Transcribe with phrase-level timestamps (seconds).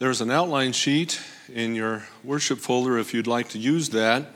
[0.00, 1.20] There's an outline sheet
[1.52, 4.26] in your worship folder if you'd like to use that.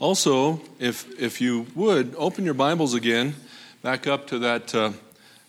[0.00, 3.36] Also, if, if you would, open your Bibles again
[3.80, 4.90] back up to that uh,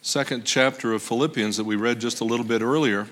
[0.04, 3.08] second chapter of Philippians that we read just a little bit earlier.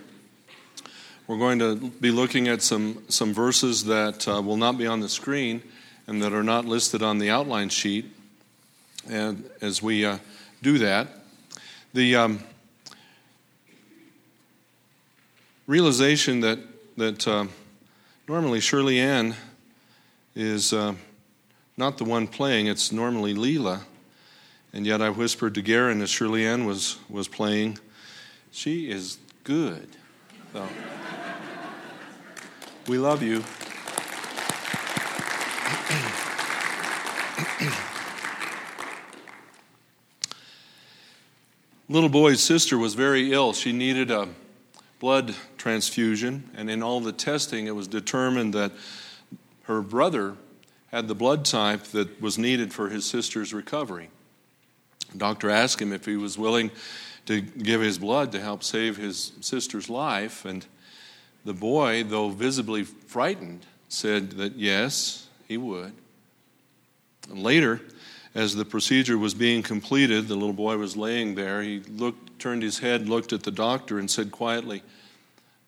[1.26, 5.00] We're going to be looking at some, some verses that uh, will not be on
[5.00, 5.64] the screen
[6.06, 8.14] and that are not listed on the outline sheet.
[9.10, 10.20] And as we uh,
[10.62, 11.08] do that,
[11.96, 12.44] the um,
[15.66, 16.60] realization that,
[16.98, 17.46] that uh,
[18.28, 19.36] normally Shirley Ann
[20.36, 20.94] is uh,
[21.78, 23.82] not the one playing, it's normally Leela.
[24.74, 27.78] And yet I whispered to Garen as Shirley Ann was, was playing,
[28.52, 29.88] she is good.
[30.52, 30.68] So,
[32.88, 33.38] we love you.
[41.90, 43.54] Little boy's sister was very ill.
[43.54, 44.28] She needed a
[45.04, 48.72] blood transfusion, and in all the testing, it was determined that
[49.64, 50.38] her brother
[50.94, 54.10] had the blood type that was needed for his sister's recovery.
[55.12, 56.72] The doctor asked him if he was willing
[57.26, 60.66] to give his blood to help save his sister's life, and
[61.44, 65.92] the boy, though visibly frightened, said that yes, he would.
[67.30, 67.82] And later,
[68.36, 71.62] as the procedure was being completed, the little boy was laying there.
[71.62, 74.82] He looked, turned his head, looked at the doctor, and said quietly,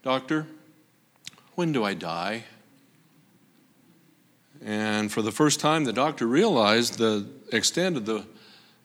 [0.04, 0.48] Doctor,
[1.56, 2.44] when do I die?
[4.64, 8.26] And for the first time, the doctor realized the extent of the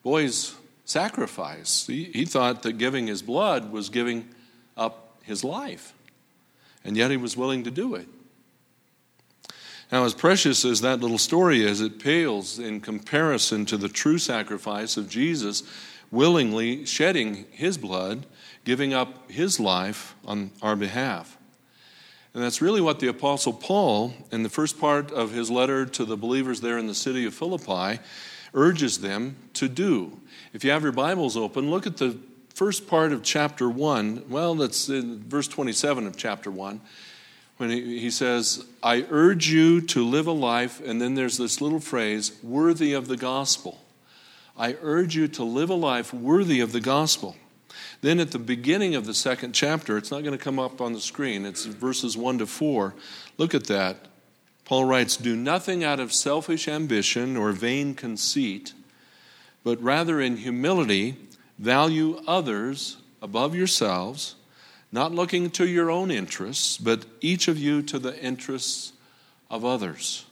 [0.02, 1.86] boy's sacrifice.
[1.86, 4.28] He, he thought that giving his blood was giving
[4.76, 5.94] up his life,
[6.84, 8.08] and yet he was willing to do it.
[9.92, 14.18] Now, as precious as that little story is, it pales in comparison to the true
[14.18, 15.64] sacrifice of Jesus
[16.12, 18.26] willingly shedding his blood,
[18.64, 21.36] giving up his life on our behalf.
[22.34, 26.04] And that's really what the Apostle Paul, in the first part of his letter to
[26.04, 28.00] the believers there in the city of Philippi,
[28.54, 30.20] urges them to do.
[30.52, 32.16] If you have your Bibles open, look at the
[32.54, 34.26] first part of chapter 1.
[34.28, 36.80] Well, that's in verse 27 of chapter 1
[37.60, 41.60] when he, he says, I urge you to live a life, and then there's this
[41.60, 43.82] little phrase, worthy of the gospel.
[44.56, 47.36] I urge you to live a life worthy of the gospel.
[48.00, 50.94] Then at the beginning of the second chapter, it's not going to come up on
[50.94, 52.94] the screen, it's verses 1 to 4.
[53.36, 54.08] Look at that.
[54.64, 58.72] Paul writes, Do nothing out of selfish ambition or vain conceit,
[59.64, 61.16] but rather in humility
[61.58, 64.36] value others above yourselves
[64.92, 68.92] not looking to your own interests, but each of you to the interests
[69.50, 70.24] of others.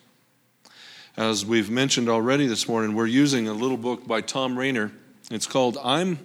[1.16, 4.92] As we've mentioned already this morning, we're using a little book by Thom Rainer.
[5.30, 6.19] It's called I'm,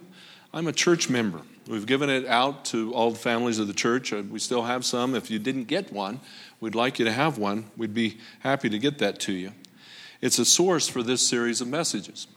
[0.54, 1.42] I'm a Church Member.
[1.68, 4.12] We've given it out to all the families of the church.
[4.12, 5.16] We still have some.
[5.16, 6.20] If you didn't get one,
[6.60, 7.72] we'd like you to have one.
[7.78, 9.54] We'd be happy to get that to you.
[10.22, 12.28] It's a source for this series of messages.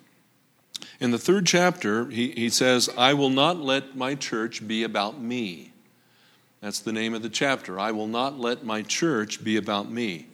[1.00, 5.20] In the third chapter, he, he says, I will not let my church be about
[5.20, 5.72] me.
[6.61, 7.78] That's the name of the chapter.
[7.78, 10.27] I will not let my church be about me.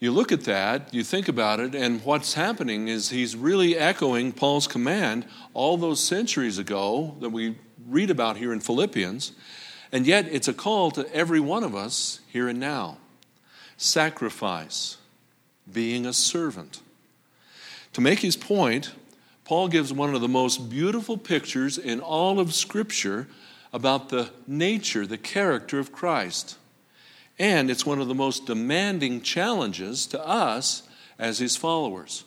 [0.00, 4.32] You look at that, you think about it, and what's happening is he's really echoing
[4.32, 7.56] Paul's command all those centuries ago that we
[7.88, 9.32] read about here in Philippians.
[9.90, 12.98] And yet, it's a call to every one of us here and now
[13.76, 14.98] sacrifice,
[15.72, 16.80] being a servant.
[17.94, 18.92] To make his point,
[19.44, 23.26] Paul gives one of the most beautiful pictures in all of Scripture
[23.72, 26.56] about the nature, the character of Christ.
[27.38, 30.82] And it's one of the most demanding challenges to us
[31.18, 32.24] as his followers.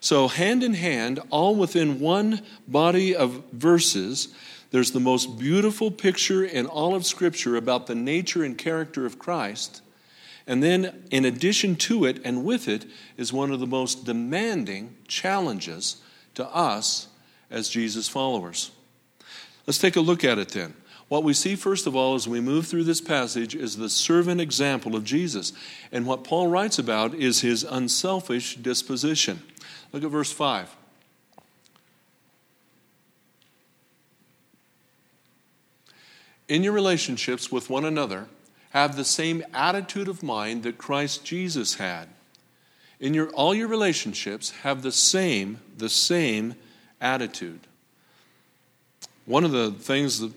[0.00, 4.34] So, hand in hand, all within one body of verses,
[4.72, 9.18] there's the most beautiful picture in all of Scripture about the nature and character of
[9.18, 9.80] Christ.
[10.46, 14.96] And then, in addition to it and with it, is one of the most demanding
[15.06, 16.02] challenges
[16.34, 17.06] to us
[17.48, 18.72] as Jesus' followers.
[19.66, 20.74] Let's take a look at it then.
[21.08, 24.40] What we see, first of all, as we move through this passage, is the servant
[24.40, 25.52] example of Jesus.
[25.92, 29.42] And what Paul writes about is his unselfish disposition.
[29.92, 30.74] Look at verse 5.
[36.48, 38.26] In your relationships with one another,
[38.70, 42.08] have the same attitude of mind that Christ Jesus had.
[43.00, 46.54] In your, all your relationships, have the same, the same
[47.00, 47.60] attitude.
[49.26, 50.32] One of the things that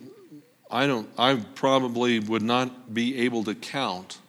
[0.70, 4.20] I don't I probably would not be able to count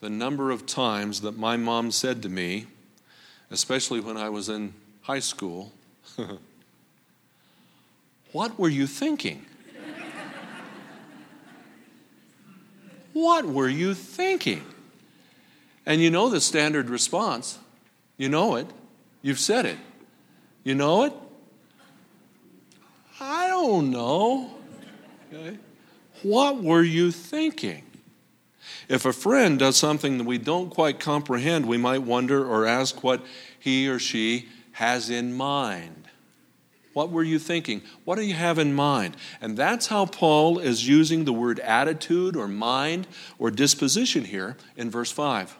[0.00, 2.66] the number of times that my mom said to me,
[3.50, 5.72] especially when I was in high school,
[8.34, 9.46] What were you thinking?
[13.12, 14.64] What were you thinking?
[15.86, 17.60] And you know the standard response.
[18.16, 18.66] You know it.
[19.22, 19.78] You've said it.
[20.64, 21.12] You know it?
[23.64, 24.50] Know.
[25.32, 25.58] Okay.
[26.22, 27.82] What were you thinking?
[28.88, 33.02] If a friend does something that we don't quite comprehend, we might wonder or ask
[33.02, 33.24] what
[33.58, 36.08] he or she has in mind.
[36.92, 37.82] What were you thinking?
[38.04, 39.16] What do you have in mind?
[39.40, 43.06] And that's how Paul is using the word attitude or mind
[43.38, 45.56] or disposition here in verse 5.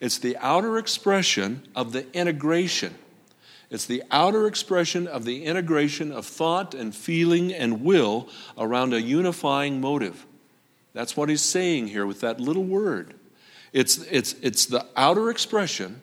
[0.00, 2.96] It's the outer expression of the integration.
[3.72, 8.28] It's the outer expression of the integration of thought and feeling and will
[8.58, 10.26] around a unifying motive.
[10.92, 13.14] That's what he's saying here with that little word.
[13.72, 16.02] It's, it's, it's the outer expression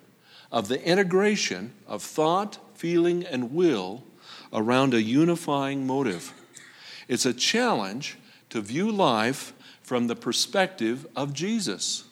[0.51, 4.03] of the integration of thought, feeling, and will
[4.51, 6.33] around a unifying motive.
[7.07, 8.17] It's a challenge
[8.49, 12.05] to view life from the perspective of Jesus.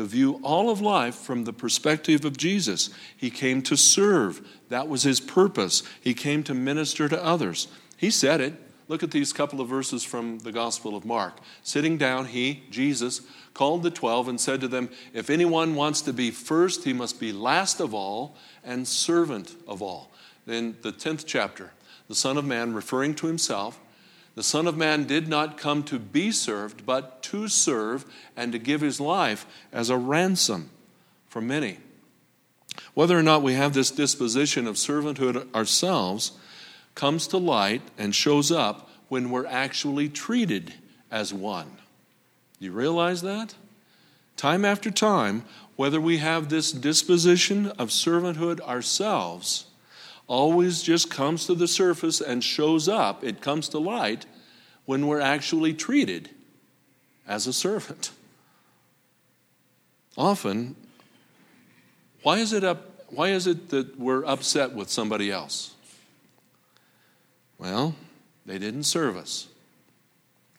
[0.00, 2.88] To view all of life from the perspective of Jesus.
[3.14, 5.82] He came to serve, that was his purpose.
[6.00, 7.68] He came to minister to others.
[7.98, 8.54] He said it.
[8.88, 11.40] Look at these couple of verses from the Gospel of Mark.
[11.62, 13.20] Sitting down, he, Jesus,
[13.52, 17.20] called the twelve and said to them, If anyone wants to be first, he must
[17.20, 20.10] be last of all and servant of all
[20.46, 21.72] in the 10th chapter,
[22.08, 23.78] the Son of Man, referring to himself,
[24.34, 28.04] the Son of Man did not come to be served, but to serve
[28.36, 30.70] and to give his life as a ransom
[31.28, 31.78] for many.
[32.94, 36.32] Whether or not we have this disposition of servanthood ourselves
[36.94, 40.74] comes to light and shows up when we're actually treated
[41.10, 41.78] as one.
[42.58, 43.54] You realize that?
[44.36, 45.44] Time after time,
[45.76, 49.66] whether we have this disposition of servanthood ourselves
[50.30, 54.26] always just comes to the surface and shows up, it comes to light
[54.86, 56.30] when we're actually treated
[57.26, 58.12] as a servant.
[60.16, 60.76] Often,
[62.22, 65.74] why is it up why is it that we're upset with somebody else?
[67.58, 67.96] Well,
[68.46, 69.48] they didn't serve us.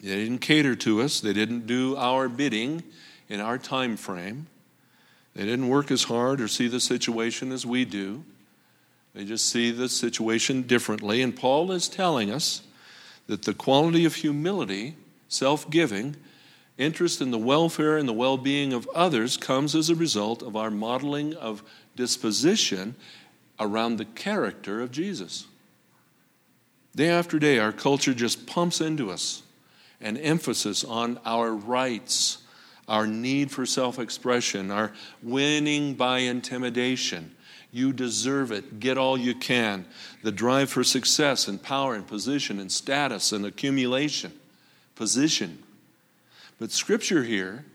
[0.01, 1.21] They didn't cater to us.
[1.21, 2.83] They didn't do our bidding
[3.29, 4.47] in our time frame.
[5.33, 8.25] They didn't work as hard or see the situation as we do.
[9.13, 11.21] They just see the situation differently.
[11.21, 12.61] And Paul is telling us
[13.27, 14.95] that the quality of humility,
[15.27, 16.15] self giving,
[16.77, 20.55] interest in the welfare and the well being of others comes as a result of
[20.55, 21.63] our modeling of
[21.95, 22.95] disposition
[23.59, 25.47] around the character of Jesus.
[26.95, 29.43] Day after day, our culture just pumps into us
[29.99, 32.39] an emphasis on our rights,
[32.87, 37.35] our need for self expression, our winning by intimidation
[37.71, 38.79] you deserve it.
[38.79, 39.85] Get all you can.
[40.23, 44.33] The drive for success and power and position and status and accumulation.
[44.95, 45.63] Position.
[46.59, 47.65] But Scripture here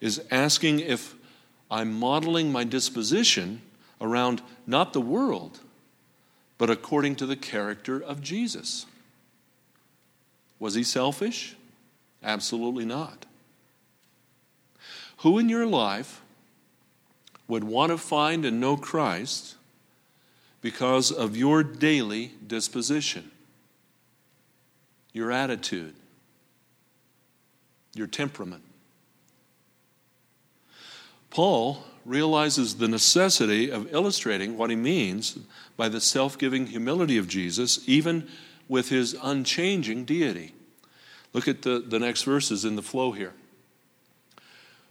[0.00, 1.14] is asking if
[1.70, 3.62] I'm modeling my disposition
[4.00, 5.60] around not the world,
[6.58, 8.86] but according to the character of Jesus.
[10.58, 11.56] Was he selfish?
[12.22, 13.26] Absolutely not.
[15.18, 16.20] Who in your life
[17.48, 19.56] would want to find and know Christ
[20.60, 23.30] because of your daily disposition,
[25.12, 25.94] your attitude,
[27.94, 28.62] your temperament.
[31.28, 35.38] Paul realizes the necessity of illustrating what he means
[35.76, 38.28] by the self giving humility of Jesus, even
[38.68, 40.54] with his unchanging deity.
[41.32, 43.34] Look at the, the next verses in the flow here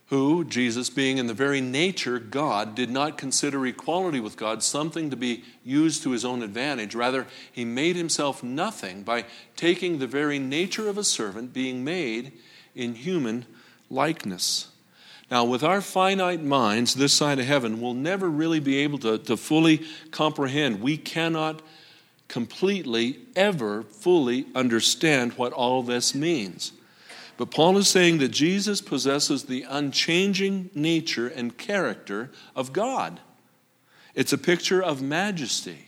[0.08, 5.10] who, Jesus being in the very nature God, did not consider equality with God something
[5.10, 6.94] to be used to his own advantage.
[6.94, 12.34] Rather, he made himself nothing by taking the very nature of a servant, being made
[12.76, 13.46] in human
[13.90, 14.68] likeness.
[15.32, 19.18] Now, with our finite minds, this side of heaven, we'll never really be able to,
[19.20, 20.82] to fully comprehend.
[20.82, 21.62] We cannot
[22.28, 26.74] completely, ever fully understand what all this means.
[27.38, 33.20] But Paul is saying that Jesus possesses the unchanging nature and character of God.
[34.14, 35.86] It's a picture of majesty,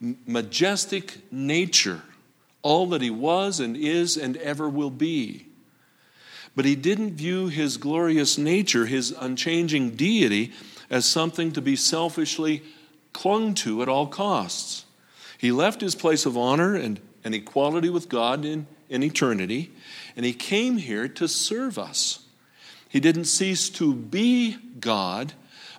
[0.00, 2.02] majestic nature,
[2.62, 5.46] all that he was and is and ever will be.
[6.56, 10.52] But he didn't view his glorious nature, his unchanging deity,
[10.88, 12.62] as something to be selfishly
[13.12, 14.84] clung to at all costs.
[15.36, 19.72] He left his place of honor and, and equality with God in, in eternity
[20.16, 22.20] and he came here to serve us.
[22.88, 25.32] He didn't cease to be God,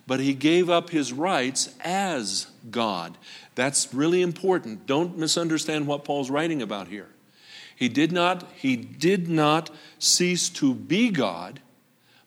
[0.06, 3.18] but he gave up his rights as God.
[3.56, 4.86] That's really important.
[4.86, 7.08] Don't misunderstand what Paul's writing about here.
[7.76, 9.70] He did not, he did not
[10.00, 11.62] cease to be God,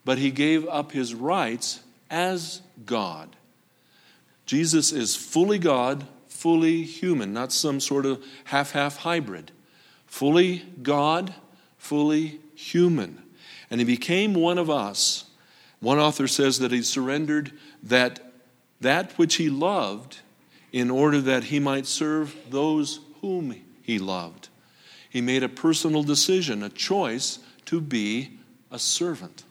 [0.05, 1.81] but he gave up his rights
[2.11, 3.37] as God.
[4.47, 9.53] Jesus is fully God, fully human, not some sort of half half hybrid.
[10.19, 11.33] Fully God,
[11.77, 13.23] fully human.
[13.71, 15.31] And he became one of us.
[15.79, 17.53] One author says that he surrendered
[17.85, 18.33] that,
[18.81, 20.19] that which he loved
[20.73, 24.49] in order that he might serve those whom he loved.
[25.09, 28.41] He made a personal decision, a choice to be
[28.73, 29.45] a servant.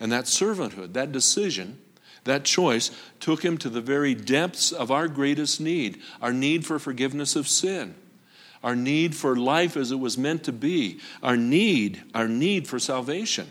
[0.00, 1.78] And that servanthood, that decision,
[2.24, 6.78] that choice took him to the very depths of our greatest need our need for
[6.78, 7.94] forgiveness of sin,
[8.62, 12.78] our need for life as it was meant to be, our need, our need for
[12.78, 13.48] salvation.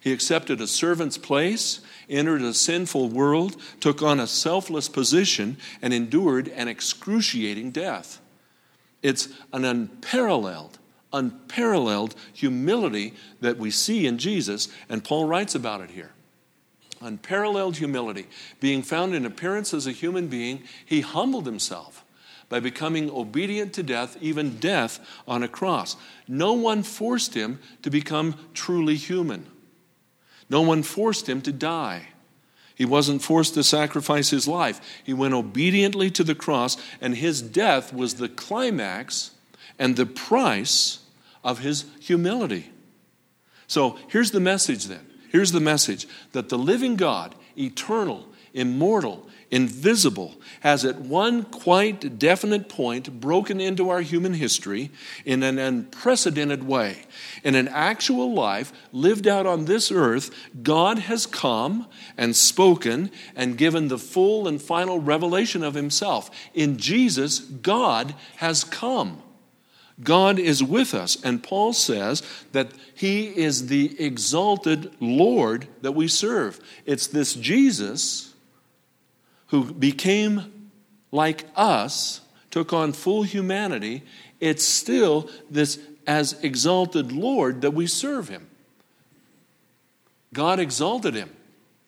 [0.00, 5.94] He accepted a servant's place, entered a sinful world, took on a selfless position, and
[5.94, 8.20] endured an excruciating death.
[9.02, 10.78] It's an unparalleled,
[11.12, 16.10] unparalleled humility that we see in Jesus, and Paul writes about it here.
[17.00, 18.26] Unparalleled humility.
[18.60, 22.03] Being found in appearance as a human being, he humbled himself
[22.48, 25.96] by becoming obedient to death, even death on a cross.
[26.28, 29.46] No one forced him to become truly human.
[30.48, 32.08] No one forced him to die.
[32.74, 34.80] He wasn't forced to sacrifice his life.
[35.04, 39.30] He went obediently to the cross, and his death was the climax
[39.78, 41.00] and the price
[41.42, 42.70] of his humility.
[43.66, 45.06] So here's the message then.
[45.30, 52.68] Here's the message that the living God, eternal, immortal, invisible, has at one quite definite
[52.68, 54.90] point broken into our human history
[55.24, 57.04] in an unprecedented way.
[57.42, 60.30] In an actual life lived out on this earth,
[60.62, 66.30] God has come and spoken and given the full and final revelation of Himself.
[66.54, 69.20] In Jesus, God has come.
[70.02, 71.22] God is with us.
[71.22, 76.60] And Paul says that He is the exalted Lord that we serve.
[76.86, 78.33] It's this Jesus
[79.54, 80.70] who became
[81.12, 84.02] like us, took on full humanity,
[84.40, 88.48] it's still this as exalted Lord that we serve him.
[90.32, 91.30] God exalted him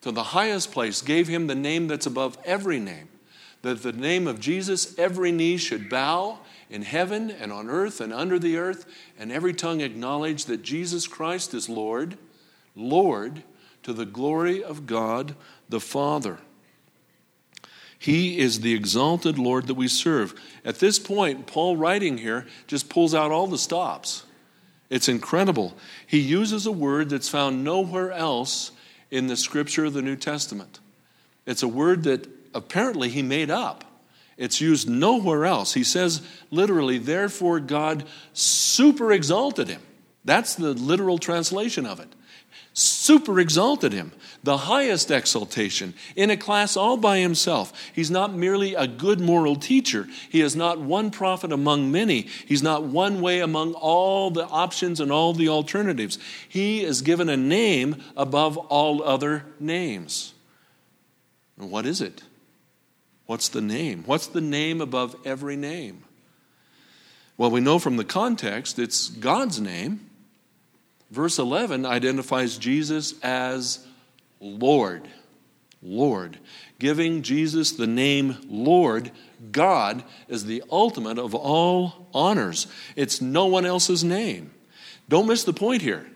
[0.02, 3.08] to the highest place, gave him the name that's above every name.
[3.62, 6.38] That the name of Jesus, every knee should bow
[6.70, 8.87] in heaven and on earth and under the earth,
[9.18, 12.16] and every tongue acknowledge that Jesus Christ is Lord,
[12.76, 13.42] Lord,
[13.82, 15.35] to the glory of God
[15.68, 16.38] the Father.
[17.98, 20.34] He is the exalted Lord that we serve.
[20.64, 24.24] At this point, Paul writing here just pulls out all the stops.
[24.90, 25.76] It's incredible.
[26.06, 28.70] He uses a word that's found nowhere else
[29.10, 30.78] in the scripture of the New Testament.
[31.46, 33.84] It's a word that apparently he made up.
[34.36, 35.72] It's used nowhere else.
[35.72, 39.80] He says literally, therefore God super exalted him.
[40.24, 42.12] That's the literal translation of it
[42.78, 47.73] super exalted him, the highest exaltation, in a class all by himself.
[47.95, 50.06] He's not merely a good moral teacher.
[50.28, 52.28] He is not one prophet among many.
[52.45, 56.18] He's not one way among all the options and all the alternatives.
[56.47, 60.35] He is given a name above all other names.
[61.59, 62.23] And what is it?
[63.25, 64.02] What's the name?
[64.04, 66.04] What's the name above every name?
[67.38, 70.11] Well, we know from the context it's God's name.
[71.16, 73.87] Verse 11 identifies Jesus as
[74.38, 75.08] Lord.
[75.80, 76.38] Lord.
[76.78, 79.11] Giving Jesus the name Lord,
[79.50, 82.66] God, is the ultimate of all honors.
[82.96, 84.50] It's no one else's name.
[85.08, 86.06] Don't miss the point here.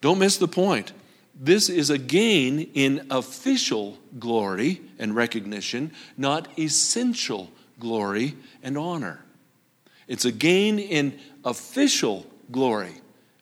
[0.00, 0.94] Don't miss the point.
[1.32, 9.24] This is a gain in official glory and recognition, not essential glory and honor.
[10.08, 12.94] It's a gain in official glory,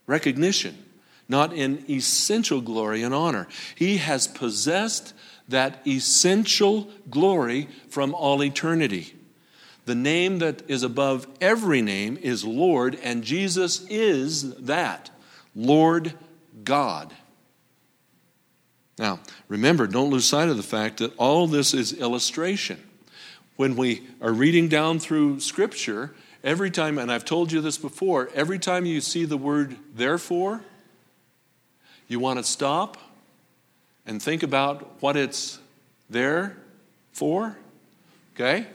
[0.06, 0.84] recognition
[1.28, 3.46] not in essential glory and honor.
[3.74, 5.12] He has possessed
[5.48, 9.14] that essential glory from all eternity.
[9.84, 15.10] The name that is above every name is Lord, and Jesus is that
[15.54, 16.12] Lord
[16.64, 17.14] God.
[18.98, 22.82] Now, remember, don't lose sight of the fact that all this is illustration.
[23.56, 28.28] When we are reading down through Scripture, every time, and I've told you this before,
[28.34, 30.62] every time you see the word therefore,
[32.08, 32.96] you want to stop
[34.06, 35.58] and think about what it's
[36.10, 36.56] there
[37.12, 37.56] for?
[38.34, 38.66] Okay?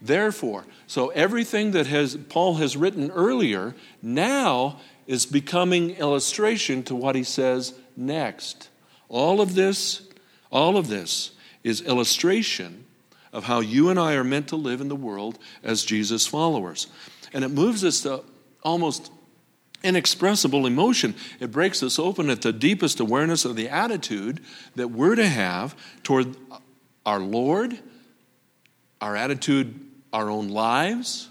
[0.00, 0.64] Therefore.
[0.86, 7.24] So everything that has Paul has written earlier now is becoming illustration to what he
[7.24, 8.68] says next.
[9.08, 10.08] All of this,
[10.52, 11.32] all of this
[11.64, 12.86] is illustration
[13.32, 16.86] of how you and I are meant to live in the world as Jesus followers.
[17.32, 18.22] And it moves us to
[18.62, 19.10] almost
[19.82, 21.14] inexpressible emotion.
[21.38, 24.40] It breaks us open at the deepest awareness of the attitude
[24.76, 26.36] that we're to have toward
[27.06, 27.78] our Lord,
[29.00, 29.78] our attitude,
[30.12, 31.28] our own lives,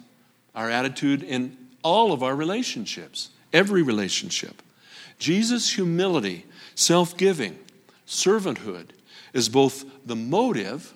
[0.55, 4.61] our attitude in all of our relationships, every relationship.
[5.19, 7.59] Jesus' humility, self giving,
[8.07, 8.89] servanthood
[9.33, 10.93] is both the motive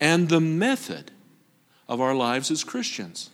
[0.00, 1.12] and the method
[1.88, 3.30] of our lives as Christians.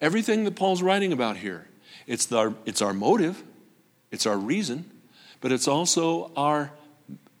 [0.00, 1.67] Everything that Paul's writing about here
[2.08, 3.44] it's our, it's our motive,
[4.10, 4.90] it's our reason,
[5.42, 6.72] but it's also our,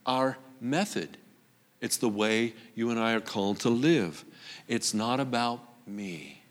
[0.04, 1.16] our method.
[1.80, 4.24] It's the way you and I are called to live.
[4.68, 6.42] It's not about me.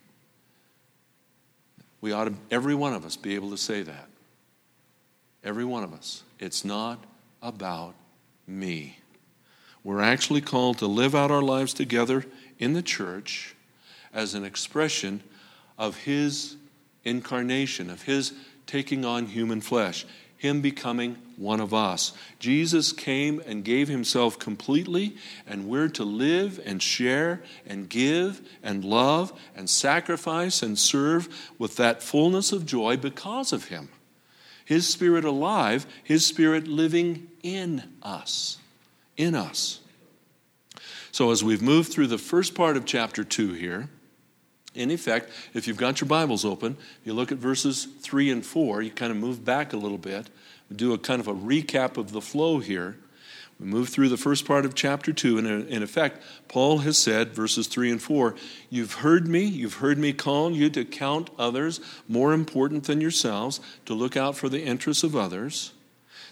[2.02, 4.10] We ought to, every one of us, be able to say that.
[5.44, 6.24] Every one of us.
[6.40, 7.04] It's not
[7.44, 7.94] about
[8.48, 8.98] me.
[9.84, 12.26] We're actually called to live out our lives together
[12.58, 13.56] in the church
[14.12, 15.22] as an expression
[15.78, 16.56] of His
[17.08, 18.34] incarnation, of his
[18.66, 20.06] taking on human flesh,
[20.38, 22.14] him becoming one of us.
[22.40, 25.16] Jesus came and gave himself completely,
[25.48, 31.76] and we're to live and share and give and love and sacrifice and serve with
[31.78, 33.90] that fullness of joy because of him.
[34.64, 38.58] His spirit alive, his spirit living in us.
[39.16, 39.80] In us.
[41.12, 43.90] So, as we've moved through the first part of chapter 2 here,
[44.78, 48.82] in effect, if you've got your Bibles open, you look at verses 3 and 4,
[48.82, 50.30] you kind of move back a little bit,
[50.74, 52.98] do a kind of a recap of the flow here.
[53.60, 57.34] We move through the first part of chapter 2, and in effect, Paul has said,
[57.34, 58.36] verses 3 and 4,
[58.70, 63.60] You've heard me, you've heard me call you to count others more important than yourselves,
[63.86, 65.74] to look out for the interests of others.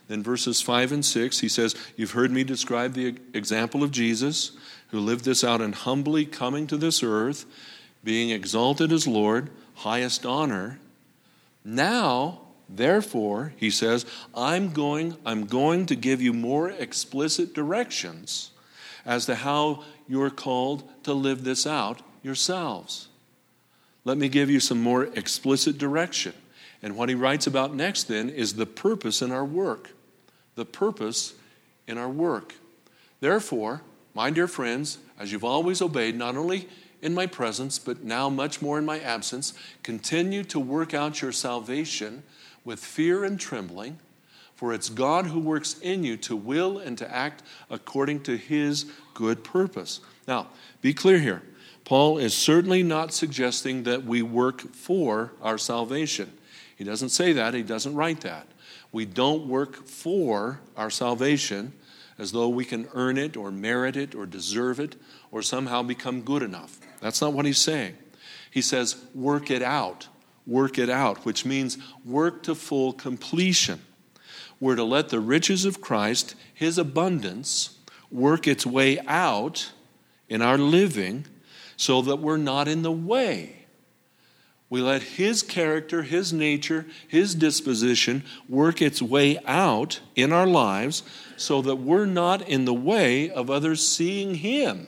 [0.07, 4.51] Then verses 5 and 6, he says, You've heard me describe the example of Jesus,
[4.89, 7.47] who lived this out in humbly coming to this earth
[8.05, 10.79] being exalted as Lord, highest honor.
[11.65, 18.51] Now, therefore, he says, I'm going, I'm going to give you more explicit directions
[19.05, 23.09] as to how you're called to live this out yourselves.
[24.05, 26.33] Let me give you some more explicit direction.
[26.83, 29.89] And what he writes about next then is the purpose in our work.
[30.53, 31.33] The purpose
[31.87, 32.53] in our work.
[33.19, 33.81] Therefore,
[34.13, 36.69] my dear friends, as you've always obeyed, not only
[37.05, 39.53] in my presence, but now much more in my absence.
[39.83, 42.23] Continue to work out your salvation
[42.65, 43.99] with fear and trembling,
[44.55, 48.85] for it's God who works in you to will and to act according to his
[49.13, 49.99] good purpose.
[50.27, 50.47] Now,
[50.81, 51.43] be clear here.
[51.83, 56.33] Paul is certainly not suggesting that we work for our salvation.
[56.75, 58.47] He doesn't say that, he doesn't write that.
[58.91, 61.73] We don't work for our salvation
[62.17, 64.95] as though we can earn it or merit it or deserve it
[65.31, 66.79] or somehow become good enough.
[67.01, 67.97] That's not what he's saying.
[68.49, 70.07] He says, work it out.
[70.47, 73.81] Work it out, which means work to full completion.
[74.59, 77.77] We're to let the riches of Christ, his abundance,
[78.11, 79.71] work its way out
[80.29, 81.25] in our living
[81.75, 83.64] so that we're not in the way.
[84.69, 91.03] We let his character, his nature, his disposition work its way out in our lives
[91.37, 94.87] so that we're not in the way of others seeing him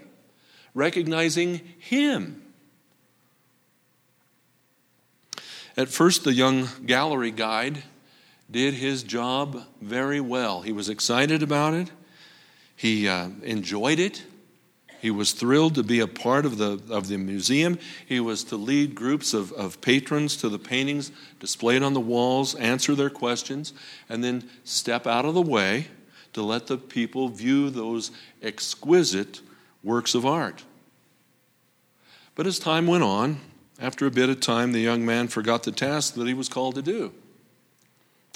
[0.77, 2.43] recognizing Him.
[5.75, 7.83] At first, the young gallery guide
[8.49, 10.61] did his job very well.
[10.61, 11.91] He was excited about it,
[12.75, 14.23] he uh, enjoyed it.
[14.99, 17.77] He was thrilled to be a part of the, of the museum.
[18.05, 22.55] He was to lead groups of, of patrons to the paintings displayed on the walls,
[22.55, 23.73] answer their questions,
[24.09, 25.87] and then step out of the way
[26.33, 29.41] to let the people view those exquisite
[29.83, 30.63] works of art.
[32.35, 33.39] But as time went on,
[33.79, 36.75] after a bit of time, the young man forgot the task that he was called
[36.75, 37.13] to do.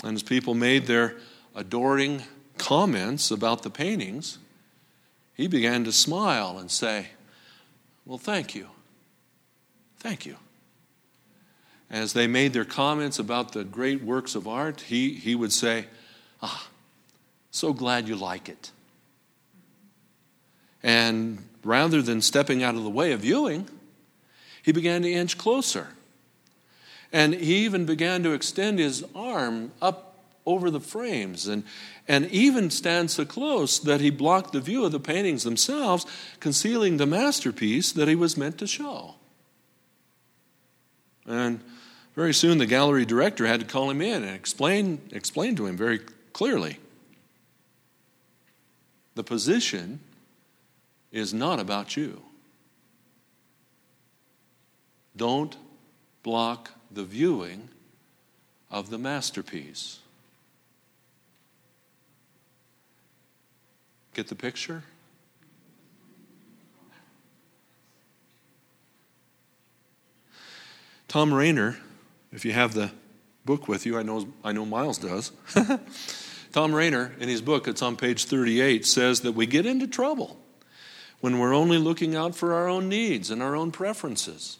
[0.03, 1.15] And as people made their
[1.55, 2.23] adoring
[2.57, 4.37] comments about the paintings,
[5.33, 7.07] he began to smile and say,
[8.05, 8.67] Well, thank you.
[9.99, 10.37] Thank you.
[11.89, 15.85] As they made their comments about the great works of art, he, he would say,
[16.41, 16.67] Ah,
[17.51, 18.71] so glad you like it.
[20.83, 23.67] And rather than stepping out of the way of viewing,
[24.63, 25.87] he began to inch closer.
[27.13, 30.11] And he even began to extend his arm up
[30.45, 31.63] over the frames and,
[32.11, 36.05] and even stand so close that he blocked the view of the paintings themselves,
[36.41, 39.15] concealing the masterpiece that he was meant to show.
[41.25, 41.61] And
[42.13, 45.77] very soon the gallery director had to call him in and explain, explain to him
[45.77, 46.01] very
[46.33, 46.79] clearly
[49.15, 50.01] the position
[51.13, 52.21] is not about you.
[55.15, 55.55] Don't
[56.23, 57.69] block the viewing
[58.69, 59.99] of the masterpiece.
[64.13, 64.83] Get the picture?
[71.07, 71.77] Thom Rainer,
[72.31, 72.91] if you have the
[73.43, 75.31] book with you, I know, I know Miles does.
[76.53, 80.37] Thom Rainer, in his book, it's on page 38, says that we get into trouble
[81.19, 84.57] when we're only looking out for our own needs and our own preferences.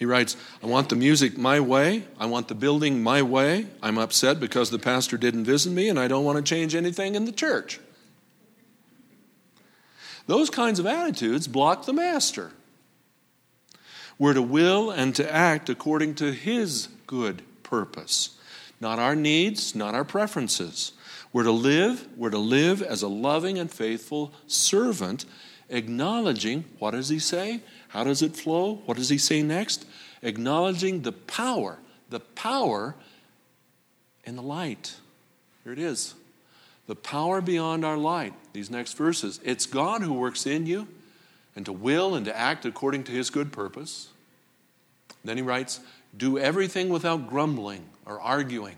[0.00, 2.04] He writes, I want the music my way.
[2.18, 3.66] I want the building my way.
[3.82, 7.16] I'm upset because the pastor didn't visit me and I don't want to change anything
[7.16, 7.78] in the church.
[10.26, 12.52] Those kinds of attitudes block the master.
[14.18, 18.38] We're to will and to act according to His good purpose,
[18.80, 20.92] not our needs, not our preferences.
[21.30, 25.26] We're to live, we're to live as a loving and faithful servant,
[25.68, 27.60] acknowledging what does He say?
[27.90, 28.82] How does it flow?
[28.86, 29.86] What does He say next?
[30.22, 32.94] Acknowledging the power, the power
[34.24, 34.96] in the light.
[35.64, 36.14] Here it is.
[36.86, 38.34] The power beyond our light.
[38.52, 39.40] These next verses.
[39.44, 40.88] It's God who works in you
[41.56, 44.08] and to will and to act according to his good purpose.
[45.24, 45.80] Then he writes,
[46.16, 48.76] Do everything without grumbling or arguing,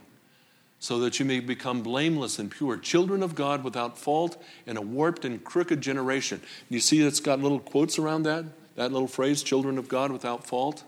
[0.78, 4.82] so that you may become blameless and pure, children of God without fault in a
[4.82, 6.40] warped and crooked generation.
[6.68, 8.44] You see it's got little quotes around that,
[8.76, 10.84] that little phrase, children of God without fault,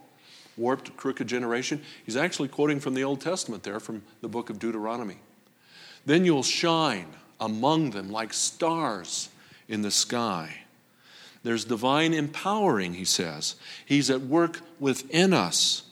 [0.57, 1.83] warped, crooked generation.
[2.05, 5.19] He's actually quoting from the Old Testament there, from the book of Deuteronomy.
[6.07, 7.09] Then you'll shine
[7.41, 9.29] among them like stars
[9.69, 10.65] in the sky
[11.45, 13.55] there's divine empowering, he says.
[13.85, 15.83] He's at work within us.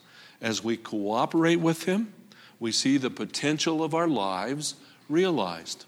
[0.41, 2.11] As we cooperate with him,
[2.59, 4.75] we see the potential of our lives
[5.07, 5.85] realized.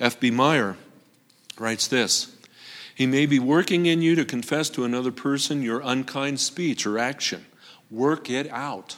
[0.00, 0.30] F.B.
[0.32, 0.76] Meyer
[1.58, 2.34] writes this
[2.94, 6.98] He may be working in you to confess to another person your unkind speech or
[6.98, 7.46] action.
[7.90, 8.96] Work it out.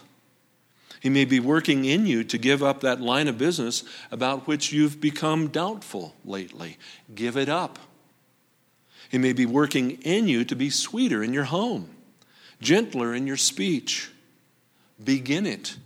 [1.01, 4.73] He may be working in you to give up that line of business about which
[4.73, 6.79] you've become doubtful lately.
[7.15, 7.79] Give it up.
[9.11, 11.91] He may be working in you to be sweeter in your home,
[12.61, 14.11] gentler in your speech.
[15.03, 15.77] Begin it.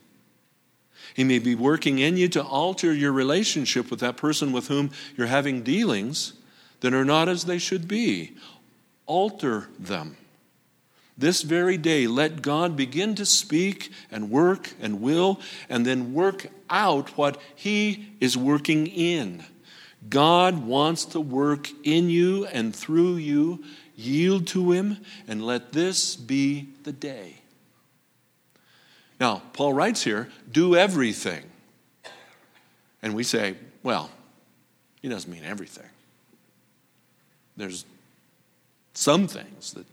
[1.14, 4.92] He may be working in you to alter your relationship with that person with whom
[5.16, 6.34] you're having dealings
[6.80, 8.36] that are not as they should be.
[9.06, 10.16] Alter them.
[11.16, 16.46] This very day, let God begin to speak and work and will, and then work
[16.70, 19.44] out what He is working in.
[20.08, 23.64] God wants to work in you and through you.
[23.96, 27.34] Yield to Him and let this be the day.
[29.18, 31.44] Now, Paul writes here do everything.
[33.02, 34.10] And we say, well,
[35.00, 35.86] he doesn't mean everything.
[37.58, 37.84] There's
[38.94, 39.84] some things that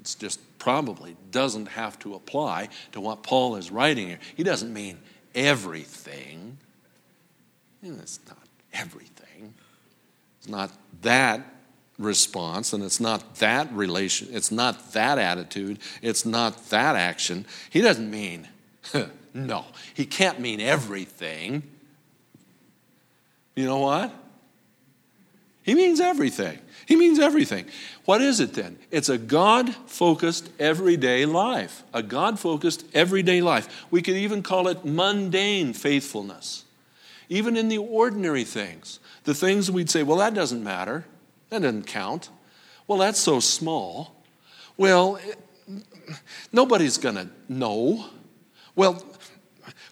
[0.00, 4.18] it's just probably doesn't have to apply to what Paul is writing here.
[4.36, 4.98] He doesn't mean
[5.34, 6.58] everything.
[7.82, 8.38] It's not
[8.72, 9.54] everything.
[10.38, 11.46] It's not that
[11.98, 17.46] response and it's not that relation, it's not that attitude, it's not that action.
[17.70, 18.48] He doesn't mean,
[19.34, 21.62] no, he can't mean everything.
[23.54, 24.12] You know what?
[25.62, 26.58] He means everything.
[26.86, 27.66] He means everything.
[28.04, 28.78] What is it then?
[28.90, 31.84] It's a God focused everyday life.
[31.94, 33.86] A God focused everyday life.
[33.90, 36.64] We could even call it mundane faithfulness.
[37.28, 38.98] Even in the ordinary things.
[39.24, 41.04] The things we'd say, well, that doesn't matter.
[41.50, 42.28] That doesn't count.
[42.88, 44.16] Well, that's so small.
[44.76, 45.38] Well, it,
[46.52, 48.06] nobody's going to know.
[48.74, 49.02] Well,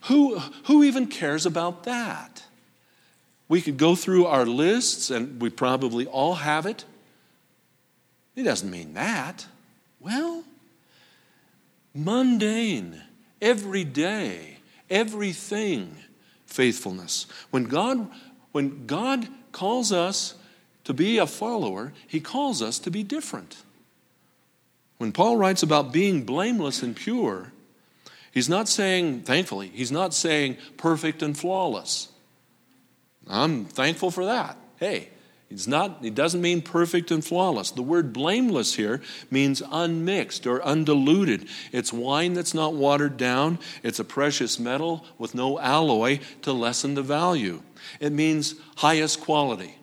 [0.02, 2.42] who, who even cares about that?
[3.50, 6.84] We could go through our lists, and we probably all have it.
[8.36, 9.44] It doesn't mean that.
[9.98, 10.44] Well,
[11.92, 13.02] mundane,
[13.42, 14.58] everyday,
[14.88, 15.96] everything
[16.46, 17.26] faithfulness.
[17.50, 18.08] When God
[18.52, 20.36] when God calls us
[20.84, 23.56] to be a follower, He calls us to be different.
[24.98, 27.50] When Paul writes about being blameless and pure,
[28.30, 32.10] he's not saying, thankfully, he's not saying perfect and flawless.
[33.30, 34.56] I'm thankful for that.
[34.76, 35.08] Hey,
[35.50, 37.72] it's not, it doesn't mean perfect and flawless.
[37.72, 41.48] The word blameless here means unmixed or undiluted.
[41.72, 43.58] It's wine that's not watered down.
[43.82, 47.62] It's a precious metal with no alloy to lessen the value.
[47.98, 49.76] It means highest quality.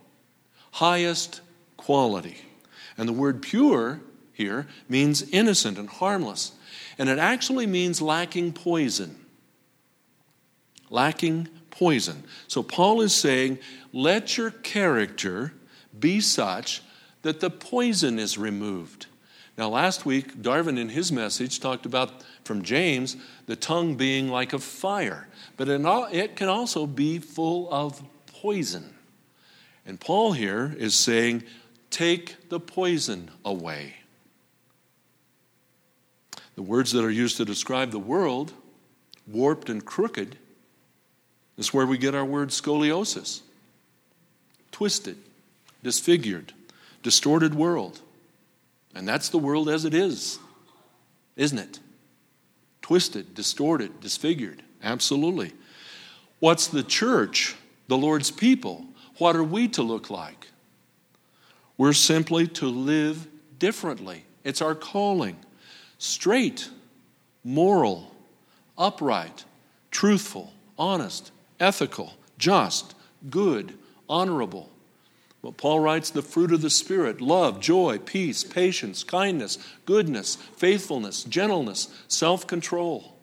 [0.72, 1.42] Highest
[1.76, 2.38] quality.
[2.98, 6.54] And the word pure here means innocent and harmless.
[6.98, 9.18] And it actually means lacking poison.
[10.90, 12.24] Lacking poison.
[12.48, 13.60] So Paul is saying,
[13.94, 15.54] let your character
[15.98, 16.82] be such
[17.22, 19.08] that the poison is removed.
[19.58, 24.54] Now, last week, Darwin in his message talked about from James the tongue being like
[24.54, 28.94] a fire, but it can also be full of poison.
[29.86, 31.44] And Paul here is saying,
[31.90, 33.96] take the poison away.
[36.56, 38.54] The words that are used to describe the world,
[39.26, 40.38] warped and crooked,
[41.58, 43.42] is where we get our word scoliosis.
[44.72, 45.18] Twisted,
[45.84, 46.54] disfigured,
[47.04, 48.02] distorted world.
[48.94, 50.40] And that's the world as it is,
[51.36, 51.80] isn't it?
[52.82, 54.64] Twisted, distorted, disfigured.
[54.84, 55.54] Absolutely.
[56.40, 57.56] What's the church,
[57.88, 58.86] the Lord's people?
[59.18, 60.48] What are we to look like?
[61.78, 63.28] We're simply to live
[63.60, 64.24] differently.
[64.44, 65.38] It's our calling
[65.98, 66.70] straight,
[67.44, 68.16] moral,
[68.78, 69.46] upright,
[69.92, 72.96] truthful, honest, ethical, just,
[73.30, 73.78] good,
[74.10, 74.70] honorable.
[75.42, 81.24] But Paul writes the fruit of the Spirit love, joy, peace, patience, kindness, goodness, faithfulness,
[81.24, 83.16] gentleness, self control.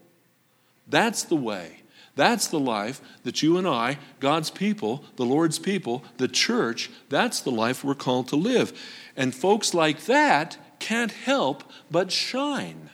[0.87, 1.81] That's the way.
[2.16, 7.40] That's the life that you and I, God's people, the Lord's people, the church, that's
[7.40, 8.73] the life we're called to live.
[9.16, 12.90] And folks like that can't help but shine.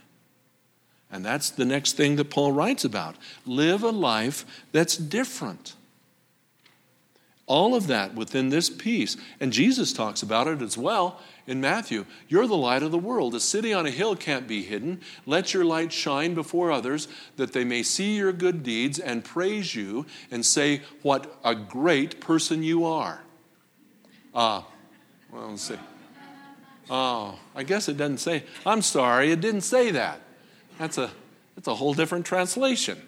[1.12, 3.16] And that's the next thing that Paul writes about.
[3.44, 5.74] Live a life that's different.
[7.46, 9.16] All of that within this peace.
[9.40, 12.06] And Jesus talks about it as well in Matthew.
[12.28, 13.34] You're the light of the world.
[13.34, 15.00] A city on a hill can't be hidden.
[15.26, 19.74] Let your light shine before others that they may see your good deeds and praise
[19.74, 23.20] you and say what a great person you are.
[24.32, 24.64] Ah, uh,
[25.32, 25.74] well, let's see.
[26.88, 28.44] Oh, I guess it doesn't say.
[28.64, 30.20] I'm sorry, it didn't say that.
[30.80, 31.10] That's a,
[31.54, 33.02] that's a whole different translation.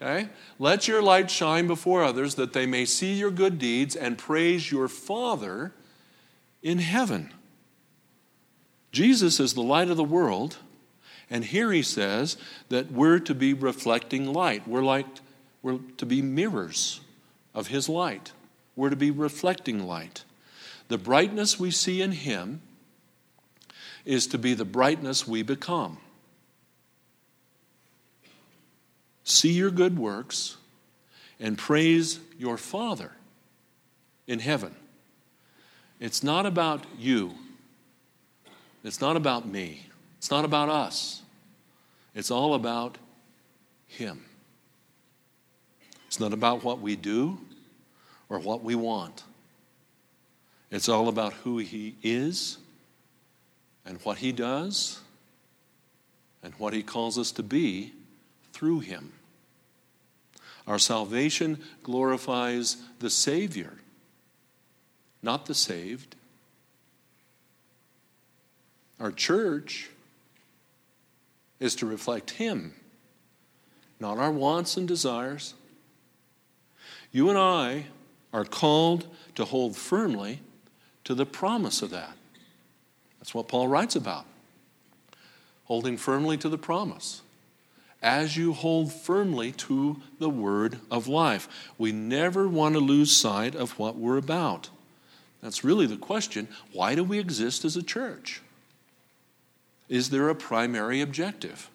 [0.00, 0.28] Okay?
[0.58, 4.70] Let your light shine before others that they may see your good deeds and praise
[4.70, 5.72] your Father
[6.62, 7.30] in heaven.
[8.90, 10.58] Jesus is the light of the world,
[11.30, 12.36] and here he says
[12.68, 14.68] that we're to be reflecting light.
[14.68, 15.06] We're like
[15.62, 17.00] we're to be mirrors
[17.54, 18.32] of his light.
[18.76, 20.24] We're to be reflecting light.
[20.88, 22.60] The brightness we see in him
[24.04, 25.96] is to be the brightness we become.
[29.24, 30.56] See your good works
[31.38, 33.12] and praise your Father
[34.26, 34.74] in heaven.
[36.00, 37.32] It's not about you.
[38.84, 39.86] It's not about me.
[40.18, 41.22] It's not about us.
[42.14, 42.98] It's all about
[43.86, 44.24] Him.
[46.06, 47.38] It's not about what we do
[48.28, 49.22] or what we want.
[50.70, 52.58] It's all about who He is
[53.84, 55.00] and what He does
[56.42, 57.92] and what He calls us to be
[58.62, 59.12] through Him.
[60.68, 63.72] Our salvation glorifies the Savior,
[65.20, 66.14] not the saved.
[69.00, 69.90] Our church
[71.58, 72.74] is to reflect Him,
[73.98, 75.54] not our wants and desires.
[77.10, 77.86] You and I
[78.32, 80.38] are called to hold firmly
[81.02, 82.16] to the promise of that.
[83.18, 84.24] That's what Paul writes about.
[85.64, 87.21] Holding firmly to the promise.
[88.02, 91.48] As you hold firmly to the word of life.
[91.78, 94.70] We never want to lose sight of what we're about.
[95.42, 98.42] That's really the question why do we exist as a church?
[99.88, 101.68] Is there a primary objective?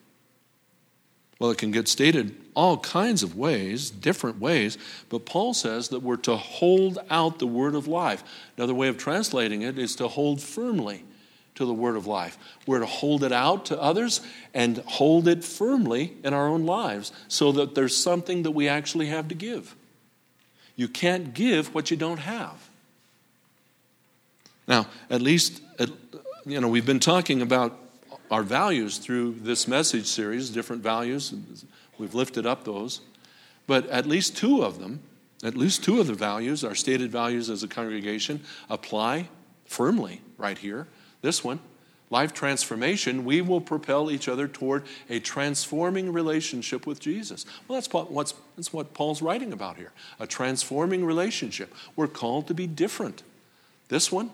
[1.40, 6.02] Well, it can get stated all kinds of ways, different ways, but Paul says that
[6.02, 8.24] we're to hold out the word of life.
[8.58, 11.04] Another way of translating it is to hold firmly
[11.58, 12.38] to the word of life.
[12.66, 14.22] We're to hold it out to others
[14.54, 19.08] and hold it firmly in our own lives so that there's something that we actually
[19.08, 19.76] have to give.
[20.76, 22.70] You can't give what you don't have.
[24.68, 25.62] Now, at least,
[26.46, 27.78] you know, we've been talking about
[28.30, 31.34] our values through this message series, different values.
[31.98, 33.02] We've lifted up those.
[33.66, 35.02] But at least two of them,
[35.44, 39.30] at least two of the values, our stated values as a congregation, apply
[39.66, 40.88] firmly right here.
[41.28, 41.60] This one,
[42.10, 47.46] life transformation, we will propel each other toward a transforming relationship with Jesus.
[47.68, 51.76] Well, that's, what's, that's what Paul's writing about here a transforming relationship.
[51.98, 53.24] We're called to be different.
[53.90, 54.32] This one,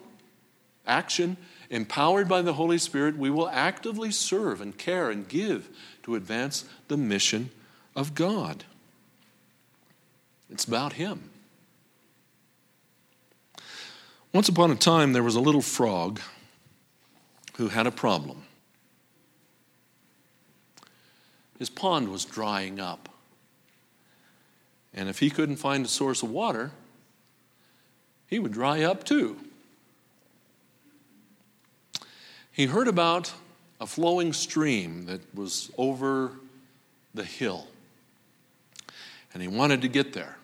[0.85, 1.37] action,
[1.71, 5.69] empowered by the Holy Spirit, we will actively serve and care and give
[6.03, 7.49] to advance the mission
[7.95, 8.65] of God.
[10.47, 11.31] It's about Him.
[14.31, 16.19] Once upon a time, there was a little frog
[17.57, 18.43] who had a problem.
[21.59, 23.09] His pond was drying up.
[24.93, 26.71] And if he couldn't find a source of water,
[28.27, 29.37] he would dry up too.
[32.51, 33.33] he heard about
[33.81, 36.33] a flowing stream that was over
[37.13, 37.67] the hill.
[39.33, 40.37] And he wanted to get there.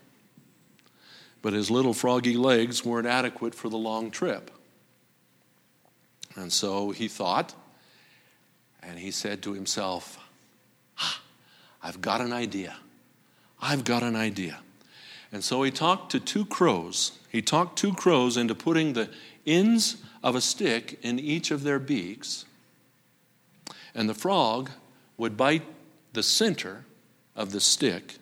[1.41, 4.51] But his little froggy legs weren't adequate for the long trip.
[6.39, 7.53] And so he thought,
[8.81, 10.17] and he said to himself,
[10.97, 11.21] ah,
[11.83, 12.77] I've got an idea.
[13.61, 14.59] I've got an idea.
[15.33, 17.19] And so he talked to two crows.
[17.29, 19.09] He talked two crows into putting the
[19.45, 22.45] ends of a stick in each of their beaks.
[23.93, 24.69] And the frog
[25.17, 25.65] would bite
[26.13, 26.85] the center
[27.35, 28.15] of the stick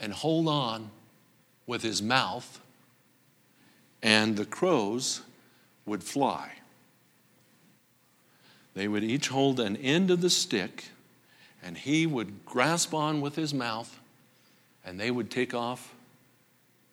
[0.00, 0.90] and hold on
[1.66, 2.60] with his mouth,
[4.02, 5.22] and the crows
[5.88, 6.52] would fly.
[8.74, 10.84] They would each hold an end of the stick,
[11.62, 13.98] and he would grasp on with his mouth,
[14.84, 15.94] and they would take off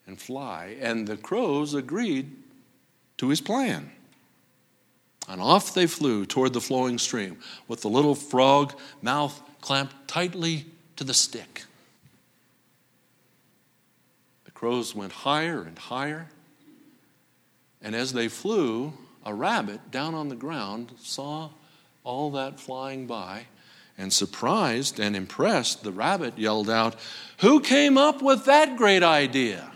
[0.08, 0.76] and fly.
[0.82, 2.32] And the crows agreed
[3.18, 3.92] to his plan.
[5.28, 10.66] And off they flew toward the flowing stream, with the little frog mouth clamped tightly
[10.96, 11.64] to the stick.
[14.46, 16.30] The crows went higher and higher,
[17.86, 18.94] and as they flew,
[19.24, 21.52] a rabbit down on the ground saw
[22.04, 23.46] all that flying by.
[23.96, 26.96] And surprised and impressed, the rabbit yelled out,
[27.42, 29.72] Who came up with that great idea?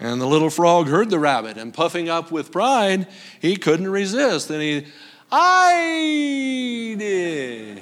[0.00, 3.06] And the little frog heard the rabbit, and puffing up with pride,
[3.40, 4.50] he couldn't resist.
[4.50, 4.86] And he,
[5.30, 7.80] I did.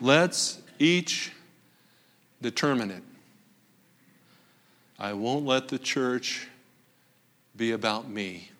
[0.00, 1.32] Let's each
[2.40, 3.02] determine it.
[4.98, 6.48] I won't let the church
[7.56, 8.50] be about me.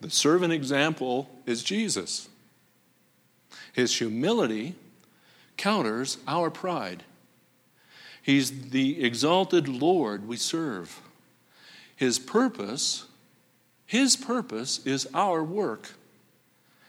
[0.00, 2.28] The servant example is Jesus.
[3.72, 4.74] His humility
[5.56, 7.02] counters our pride.
[8.22, 11.00] He's the exalted Lord we serve.
[11.94, 13.06] His purpose,
[13.86, 15.92] his purpose is our work.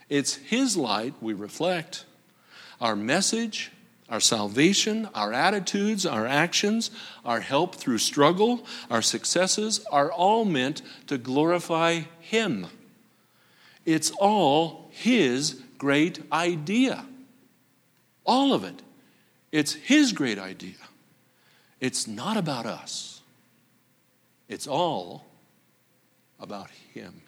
[0.09, 2.05] It's his light we reflect.
[2.79, 3.71] Our message,
[4.09, 6.91] our salvation, our attitudes, our actions,
[7.25, 12.67] our help through struggle, our successes are all meant to glorify him.
[13.87, 17.05] It's all His great idea.
[18.25, 18.81] All of it.
[19.53, 20.75] It's His great idea.
[21.79, 23.21] It's not about us,
[24.49, 25.25] it's all
[26.37, 27.21] about Him.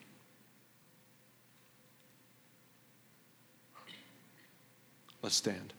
[5.22, 5.74] Let's stand.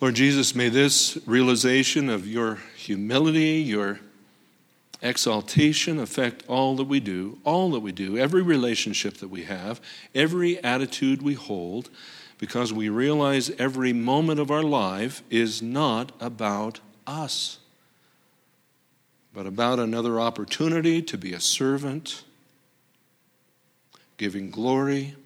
[0.00, 3.98] Lord Jesus, may this realization of your humility, your
[5.02, 9.80] exaltation affect all that we do, all that we do, every relationship that we have,
[10.14, 11.90] every attitude we hold,
[12.38, 17.58] because we realize every moment of our life is not about us,
[19.34, 22.22] but about another opportunity to be a servant,
[24.18, 25.16] giving glory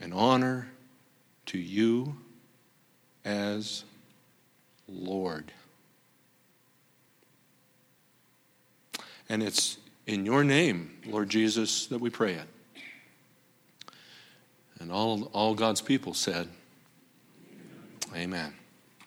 [0.00, 0.68] and honor
[1.46, 2.16] to you
[3.24, 3.84] as
[4.86, 5.50] Lord.
[9.28, 12.48] And it's in your name, Lord Jesus, that we pray it.
[14.80, 16.48] And all, all God's people said,
[18.14, 18.54] Amen.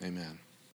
[0.04, 0.38] Amen.